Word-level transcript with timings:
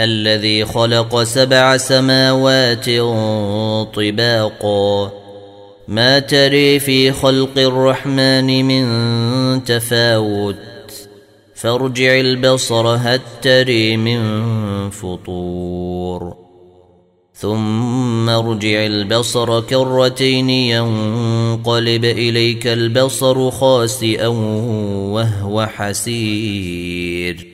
الذي 0.00 0.64
خلق 0.64 1.22
سبع 1.22 1.76
سماوات 1.76 2.84
طباقا. 3.94 5.12
ما 5.88 6.18
تري 6.18 6.78
في 6.78 7.12
خلق 7.12 7.58
الرحمن 7.58 8.64
من 8.64 9.64
تفاوت. 9.64 10.56
فارجع 11.54 12.20
البصر 12.20 12.86
هل 12.86 13.20
تري 13.42 13.96
من 13.96 14.20
فطور. 14.90 16.36
ثم 17.34 18.28
ارجع 18.28 18.86
البصر 18.86 19.60
كرتين 19.60 20.50
ينقلب 20.50 22.04
إليك 22.04 22.66
البصر 22.66 23.50
خاسئا 23.50 24.26
وهو 24.26 25.66
حسير. 25.66 27.53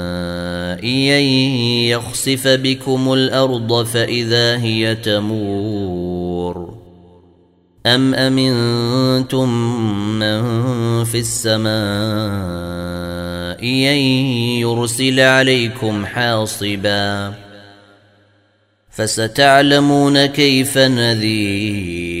ان 0.83 1.23
يخسف 1.89 2.47
بكم 2.47 3.13
الأرض 3.13 3.85
فإذا 3.85 4.57
هي 4.57 4.95
تمور. 4.95 6.77
أم 7.85 8.13
أمنتم 8.15 9.49
من 10.19 10.41
في 11.03 11.19
السماء 11.19 11.71
أن 13.63 14.01
يرسل 14.61 15.19
عليكم 15.19 16.05
حاصبا؟ 16.05 17.33
فستعلمون 18.89 20.25
كيف 20.25 20.77
نذير. 20.77 22.20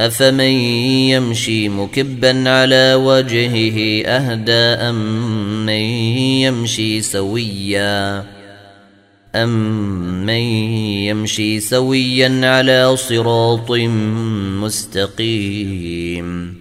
أفمن 0.00 0.40
يمشي 1.10 1.68
مكبا 1.68 2.50
على 2.50 2.94
وجهه 2.94 4.06
أهدى 4.06 4.52
أم 4.88 4.96
من 5.66 5.84
يمشي 6.40 7.02
سويا 7.02 8.24
امن 9.34 10.28
يمشي 11.08 11.60
سويا 11.60 12.40
على 12.44 12.96
صراط 12.96 13.70
مستقيم 14.64 16.60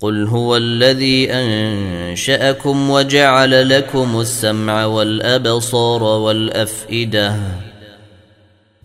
قل 0.00 0.26
هو 0.26 0.56
الذي 0.56 1.30
أنشأكم 1.32 2.90
وجعل 2.90 3.68
لكم 3.68 4.20
السمع 4.20 4.84
والأبصار 4.84 6.02
والأفئدة 6.02 7.36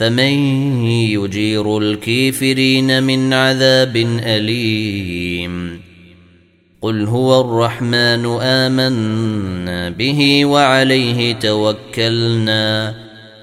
فمن 0.00 0.32
يجير 0.86 1.78
الكافرين 1.78 3.02
من 3.02 3.32
عذاب 3.32 3.96
أليم. 4.24 5.80
قل 6.82 7.04
هو 7.04 7.40
الرحمن 7.40 8.26
آمنا 8.40 9.90
به 9.90 10.44
وعليه 10.44 11.32
توكلنا 11.32 12.94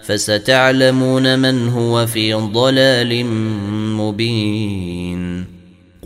فستعلمون 0.04 1.40
من 1.40 1.68
هو 1.70 2.06
في 2.06 2.34
ضلال 2.34 3.26
مبين. 3.96 5.57